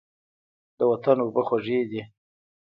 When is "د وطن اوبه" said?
0.77-1.41